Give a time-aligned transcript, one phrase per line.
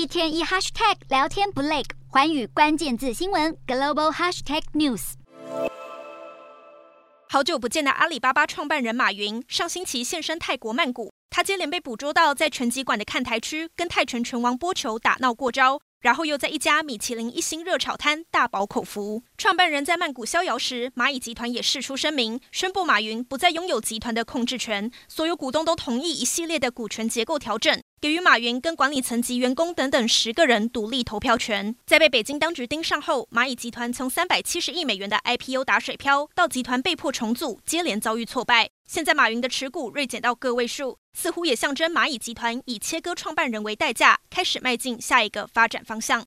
[0.00, 5.12] 一天一 hashtag 聊天不累，寰宇关键字新闻 global hashtag news。
[7.28, 15.82] 好久不见的阿里巴巴创办人马云上星期现身泰国曼谷，他接连被捕捉到在拳击馆的看台区跟泰拳拳王波球打闹过招。
[16.00, 19.22] 然后又在一家米其林一星热炒摊大饱口福。
[19.36, 31.76] 创办人在曼谷逍遥时，蚂蚁集团也释出声明，宣布马云不再拥有集团的控制权，所有股东都同意一系列的股权结构调整，给予马云跟管理层及员工等等十个人独立投票权。
[31.84, 38.70] 在被北京当局盯上后，蚂蚁集团从三百七十亿美元的 IPO 打水漂，到集团被迫重组，接连遭遇挫败。
[38.86, 46.18] 现在马云的持股锐减到个位数，似乎也象征蚂蚁集团以切割创办人为代价，开始迈进下一个发展方向。